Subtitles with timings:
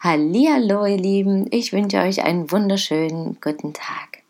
[0.00, 4.22] Hallihallo, ihr Lieben, ich wünsche euch einen wunderschönen guten Tag.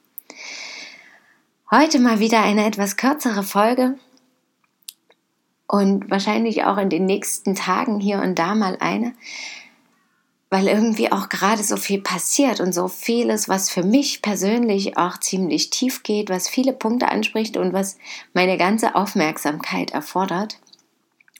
[1.70, 3.98] Heute mal wieder eine etwas kürzere Folge
[5.66, 9.12] und wahrscheinlich auch in den nächsten Tagen hier und da mal eine,
[10.48, 15.20] weil irgendwie auch gerade so viel passiert und so vieles, was für mich persönlich auch
[15.20, 17.98] ziemlich tief geht, was viele Punkte anspricht und was
[18.32, 20.58] meine ganze Aufmerksamkeit erfordert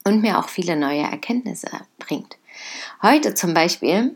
[0.03, 2.37] und mir auch viele neue Erkenntnisse bringt.
[3.01, 4.15] Heute zum Beispiel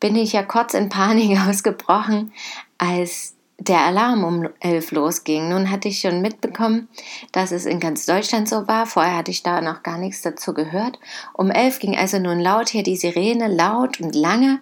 [0.00, 2.32] bin ich ja kurz in Panik ausgebrochen,
[2.78, 5.50] als der Alarm um elf losging.
[5.50, 6.88] Nun hatte ich schon mitbekommen,
[7.32, 8.86] dass es in ganz Deutschland so war.
[8.86, 10.98] Vorher hatte ich da noch gar nichts dazu gehört.
[11.34, 14.60] Um elf ging also nun laut hier die Sirene, laut und lange.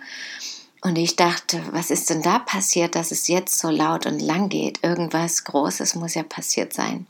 [0.81, 4.49] Und ich dachte, was ist denn da passiert, dass es jetzt so laut und lang
[4.49, 4.83] geht?
[4.83, 7.07] Irgendwas Großes muss ja passiert sein.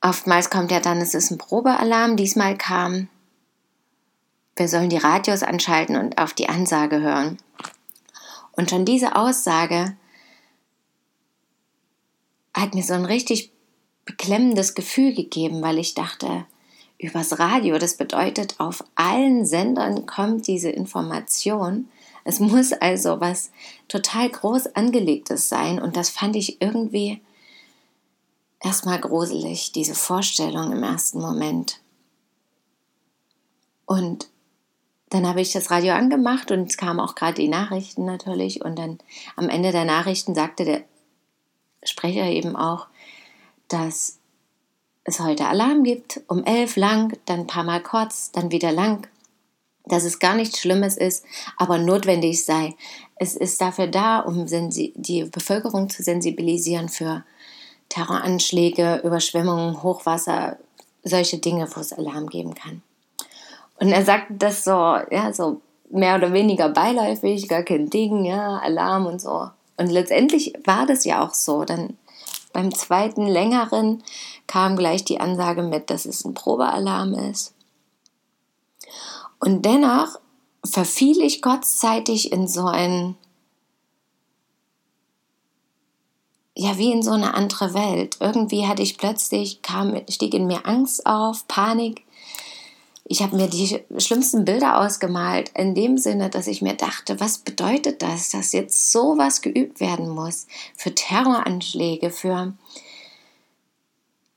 [0.00, 2.16] Oftmals kommt ja dann, es ist ein Probealarm.
[2.16, 3.08] Diesmal kam
[4.56, 7.38] wir sollen die Radios anschalten und auf die Ansage hören.
[8.52, 9.96] Und schon diese Aussage
[12.54, 13.52] hat mir so ein richtig
[14.06, 16.46] beklemmendes Gefühl gegeben, weil ich dachte,
[16.98, 21.90] übers Radio, das bedeutet, auf allen Sendern kommt diese Information.
[22.24, 23.50] Es muss also was
[23.88, 27.20] total groß angelegtes sein und das fand ich irgendwie
[28.60, 31.80] erstmal gruselig, diese Vorstellung im ersten Moment.
[33.84, 34.28] Und
[35.10, 38.64] dann habe ich das Radio angemacht und es kamen auch gerade die Nachrichten natürlich.
[38.64, 38.98] Und dann
[39.36, 40.82] am Ende der Nachrichten sagte der
[41.84, 42.88] Sprecher eben auch,
[43.68, 44.18] dass
[45.04, 49.06] es heute Alarm gibt, um elf lang, dann ein paar Mal kurz, dann wieder lang,
[49.84, 51.24] dass es gar nichts Schlimmes ist,
[51.56, 52.74] aber notwendig sei.
[53.14, 57.24] Es ist dafür da, um die Bevölkerung zu sensibilisieren für
[57.88, 60.58] Terroranschläge, Überschwemmungen, Hochwasser,
[61.04, 62.82] solche Dinge, wo es Alarm geben kann.
[63.78, 65.60] Und er sagt das so, ja, so
[65.90, 69.50] mehr oder weniger beiläufig, gar kein Ding, ja, Alarm und so.
[69.76, 71.64] Und letztendlich war das ja auch so.
[71.64, 71.96] Dann
[72.52, 74.02] beim zweiten längeren
[74.46, 77.54] kam gleich die Ansage mit, dass es ein Probealarm ist.
[79.38, 80.18] Und dennoch
[80.64, 83.16] verfiel ich kurzzeitig in so ein,
[86.54, 88.16] ja, wie in so eine andere Welt.
[88.20, 92.05] Irgendwie hatte ich plötzlich, kam, stieg in mir Angst auf, Panik
[93.08, 97.38] ich habe mir die schlimmsten Bilder ausgemalt, in dem Sinne, dass ich mir dachte, was
[97.38, 102.54] bedeutet das, dass jetzt sowas geübt werden muss für Terroranschläge, für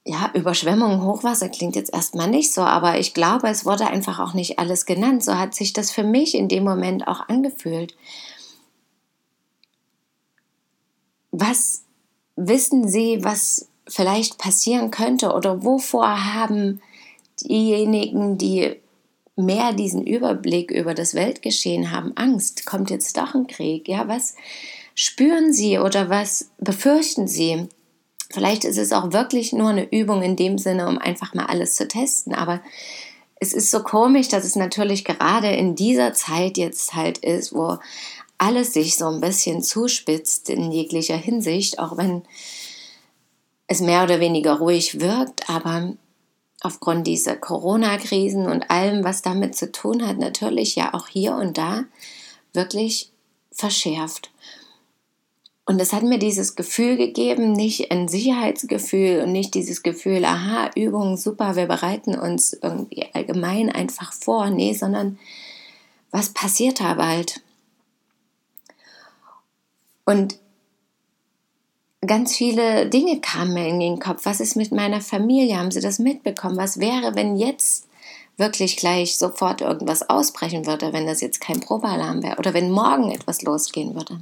[0.05, 4.33] ja, Überschwemmungen, Hochwasser klingt jetzt erstmal nicht so, aber ich glaube, es wurde einfach auch
[4.33, 5.23] nicht alles genannt.
[5.23, 7.95] So hat sich das für mich in dem Moment auch angefühlt.
[11.31, 11.83] Was
[12.35, 16.81] wissen Sie, was vielleicht passieren könnte oder wovor haben
[17.39, 18.75] diejenigen, die
[19.35, 24.35] mehr diesen Überblick über das Weltgeschehen haben, Angst, kommt jetzt doch ein Krieg, ja, was
[24.95, 27.67] spüren sie oder was befürchten sie?
[28.31, 31.75] Vielleicht ist es auch wirklich nur eine Übung in dem Sinne, um einfach mal alles
[31.75, 32.61] zu testen, aber
[33.39, 37.77] es ist so komisch, dass es natürlich gerade in dieser Zeit jetzt halt ist, wo
[38.37, 42.23] alles sich so ein bisschen zuspitzt in jeglicher Hinsicht, auch wenn
[43.67, 45.93] es mehr oder weniger ruhig wirkt, aber
[46.61, 51.57] aufgrund dieser Corona-Krisen und allem, was damit zu tun hat, natürlich ja auch hier und
[51.57, 51.85] da
[52.53, 53.11] wirklich
[53.51, 54.31] verschärft.
[55.65, 60.71] Und es hat mir dieses Gefühl gegeben, nicht ein Sicherheitsgefühl und nicht dieses Gefühl, aha,
[60.75, 65.19] Übungen, super, wir bereiten uns irgendwie allgemein einfach vor, nee, sondern
[66.09, 67.41] was passiert da bald?
[70.05, 70.39] Und
[72.05, 74.25] ganz viele Dinge kamen mir in den Kopf.
[74.25, 75.57] Was ist mit meiner Familie?
[75.57, 76.57] Haben sie das mitbekommen?
[76.57, 77.87] Was wäre, wenn jetzt
[78.37, 83.11] wirklich gleich sofort irgendwas ausbrechen würde, wenn das jetzt kein Probealarm wäre oder wenn morgen
[83.11, 84.21] etwas losgehen würde?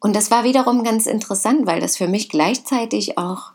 [0.00, 3.52] Und das war wiederum ganz interessant, weil das für mich gleichzeitig auch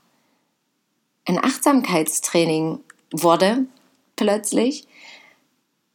[1.26, 2.80] ein Achtsamkeitstraining
[3.12, 3.66] wurde,
[4.16, 4.88] plötzlich,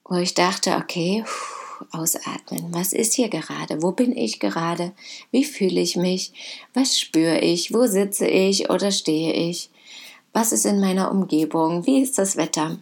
[0.04, 1.24] wo ich dachte, okay,
[1.92, 2.72] ausatmen.
[2.72, 3.82] Was ist hier gerade?
[3.82, 4.92] Wo bin ich gerade?
[5.30, 6.32] Wie fühle ich mich?
[6.74, 7.72] Was spüre ich?
[7.72, 9.70] Wo sitze ich oder stehe ich?
[10.32, 11.86] Was ist in meiner Umgebung?
[11.86, 12.78] Wie ist das Wetter?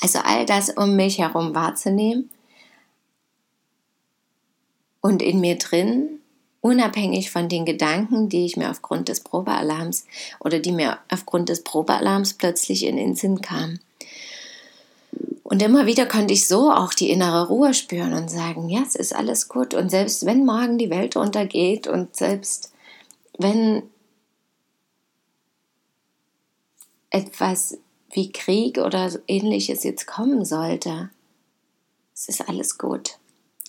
[0.00, 2.30] Also all das um mich herum wahrzunehmen,
[5.02, 6.20] Und in mir drin,
[6.60, 10.06] unabhängig von den Gedanken, die ich mir aufgrund des Probealarms
[10.38, 13.80] oder die mir aufgrund des Probealarms plötzlich in den Sinn kamen.
[15.52, 18.94] Und immer wieder konnte ich so auch die innere Ruhe spüren und sagen, ja, es
[18.94, 19.74] ist alles gut.
[19.74, 22.72] Und selbst wenn morgen die Welt untergeht und selbst
[23.38, 23.82] wenn
[27.10, 27.76] etwas
[28.12, 31.10] wie Krieg oder ähnliches jetzt kommen sollte,
[32.14, 33.18] es ist alles gut.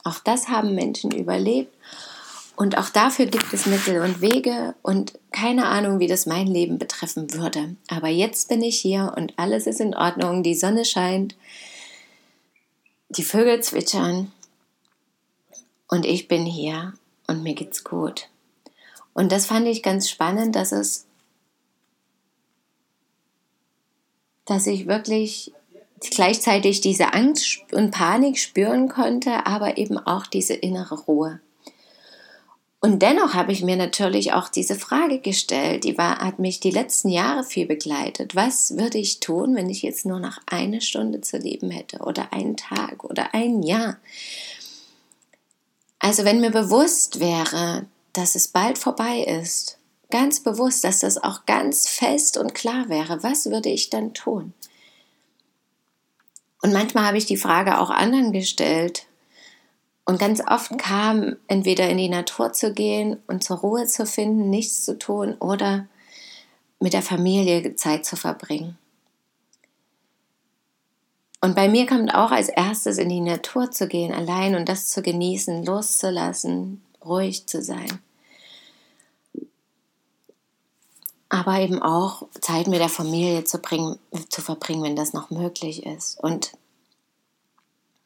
[0.06, 1.76] Auch das haben Menschen überlebt
[2.56, 6.78] und auch dafür gibt es Mittel und Wege und keine Ahnung, wie das mein Leben
[6.78, 7.76] betreffen würde.
[7.90, 11.36] Aber jetzt bin ich hier und alles ist in Ordnung, die Sonne scheint,
[13.18, 14.32] die Vögel zwitschern
[15.88, 16.94] und ich bin hier
[17.28, 18.30] und mir geht's gut.
[19.14, 21.06] Und das fand ich ganz spannend, dass es,
[24.46, 25.54] dass ich wirklich
[26.12, 31.40] gleichzeitig diese Angst und Panik spüren konnte, aber eben auch diese innere Ruhe.
[32.86, 36.70] Und dennoch habe ich mir natürlich auch diese Frage gestellt, die war, hat mich die
[36.70, 38.36] letzten Jahre viel begleitet.
[38.36, 42.34] Was würde ich tun, wenn ich jetzt nur noch eine Stunde zu leben hätte oder
[42.34, 44.00] einen Tag oder ein Jahr?
[46.00, 49.78] Also wenn mir bewusst wäre, dass es bald vorbei ist,
[50.12, 54.52] ganz bewusst, dass das auch ganz fest und klar wäre, was würde ich dann tun?
[56.62, 59.06] Und manchmal habe ich die Frage auch anderen gestellt,
[60.06, 64.50] und ganz oft kam entweder in die Natur zu gehen und zur Ruhe zu finden,
[64.50, 65.88] nichts zu tun oder
[66.80, 68.78] mit der Familie Zeit zu verbringen.
[71.40, 74.88] Und bei mir kommt auch als erstes in die Natur zu gehen, allein und das
[74.88, 78.00] zu genießen, loszulassen, ruhig zu sein.
[81.30, 83.98] Aber eben auch Zeit mit der Familie zu, bringen,
[84.30, 86.18] zu verbringen, wenn das noch möglich ist.
[86.22, 86.54] Und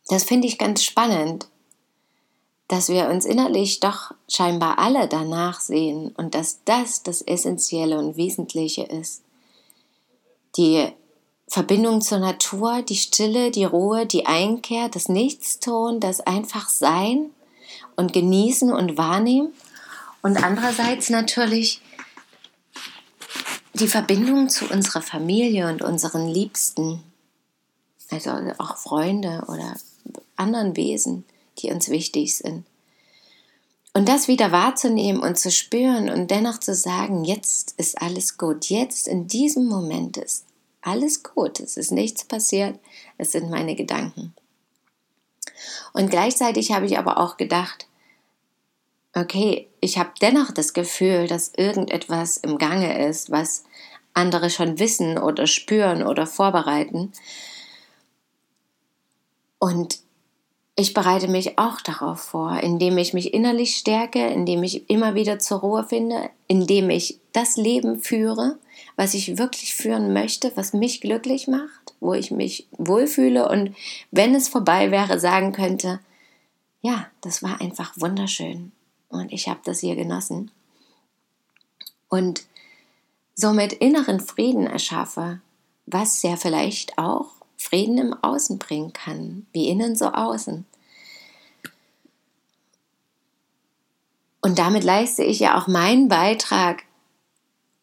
[0.08, 1.48] das finde ich ganz spannend,
[2.68, 8.18] dass wir uns innerlich doch scheinbar alle danach sehen und dass das das Essentielle und
[8.18, 9.24] Wesentliche ist.
[10.58, 10.92] Die
[11.48, 17.30] Verbindung zur Natur, die Stille, die Ruhe, die Einkehr, das Nichtstun, das einfach Sein
[17.96, 19.54] und Genießen und Wahrnehmen.
[20.22, 21.82] Und andererseits natürlich
[23.76, 27.02] die Verbindung zu unserer Familie und unseren Liebsten,
[28.10, 29.78] also auch Freunde oder
[30.36, 31.24] anderen Wesen
[31.58, 32.66] die uns wichtig sind.
[33.94, 38.66] Und das wieder wahrzunehmen und zu spüren und dennoch zu sagen, jetzt ist alles gut,
[38.66, 40.46] jetzt in diesem Moment ist
[40.82, 42.80] alles gut, es ist nichts passiert,
[43.18, 44.36] es sind meine Gedanken.
[45.94, 47.88] Und gleichzeitig habe ich aber auch gedacht,
[49.16, 53.64] okay, ich habe dennoch das Gefühl, dass irgendetwas im Gange ist, was
[54.14, 57.12] andere schon wissen oder spüren oder vorbereiten.
[59.60, 60.00] Und
[60.80, 65.40] ich bereite mich auch darauf vor, indem ich mich innerlich stärke, indem ich immer wieder
[65.40, 68.60] zur Ruhe finde, indem ich das Leben führe,
[68.96, 73.76] was ich wirklich führen möchte, was mich glücklich macht, wo ich mich wohlfühle und
[74.12, 76.00] wenn es vorbei wäre, sagen könnte,
[76.82, 78.72] ja, das war einfach wunderschön
[79.10, 80.52] und ich habe das hier genossen.
[82.08, 82.44] Und
[83.34, 85.42] somit inneren Frieden erschaffe,
[85.88, 87.37] was ja vielleicht auch
[87.68, 90.66] Frieden im Außen bringen kann, wie innen so außen.
[94.42, 96.84] Und damit leiste ich ja auch meinen Beitrag,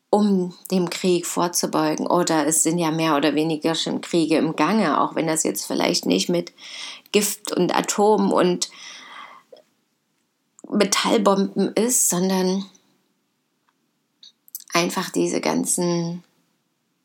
[0.08, 2.06] um dem Krieg vorzubeugen.
[2.06, 5.66] Oder es sind ja mehr oder weniger schon Kriege im Gange, auch wenn das jetzt
[5.66, 6.54] vielleicht nicht mit
[7.12, 8.70] Gift und Atom und
[10.70, 12.64] Metallbomben ist, sondern
[14.72, 16.24] einfach diese ganzen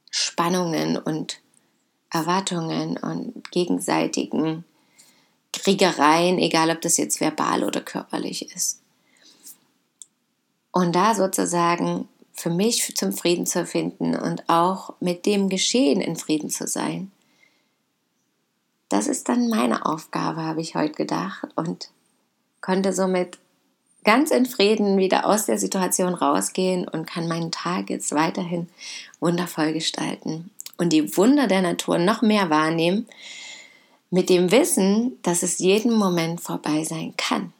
[0.09, 1.38] Spannungen und
[2.11, 4.63] Erwartungen und gegenseitigen
[5.53, 8.81] Kriegereien, egal ob das jetzt verbal oder körperlich ist.
[10.71, 16.15] Und da sozusagen für mich zum Frieden zu finden und auch mit dem Geschehen in
[16.15, 17.11] Frieden zu sein.
[18.87, 21.91] Das ist dann meine Aufgabe, habe ich heute gedacht und
[22.61, 23.37] konnte somit
[24.03, 28.69] ganz in Frieden wieder aus der Situation rausgehen und kann meinen Tag jetzt weiterhin
[29.19, 33.05] wundervoll gestalten und die Wunder der Natur noch mehr wahrnehmen,
[34.09, 37.53] mit dem Wissen, dass es jeden Moment vorbei sein kann.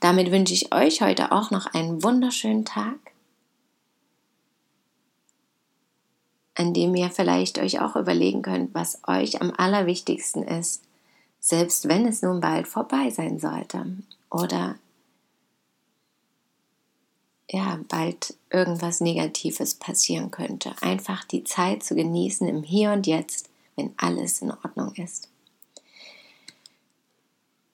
[0.00, 2.98] Damit wünsche ich euch heute auch noch einen wunderschönen Tag,
[6.54, 10.82] an dem ihr vielleicht euch auch überlegen könnt, was euch am allerwichtigsten ist,
[11.40, 13.84] selbst wenn es nun bald vorbei sein sollte
[14.30, 14.76] oder
[17.50, 20.74] ja, bald irgendwas Negatives passieren könnte.
[20.80, 25.28] Einfach die Zeit zu genießen im Hier und Jetzt, wenn alles in Ordnung ist.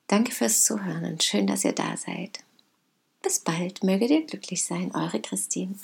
[0.09, 2.41] Danke fürs Zuhören und schön, dass ihr da seid.
[3.23, 5.75] Bis bald, möget ihr glücklich sein, eure Christine.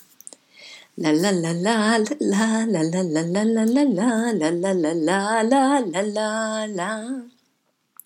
[0.96, 5.42] La la la la la la la la la la la la la la la
[5.42, 7.37] la la la La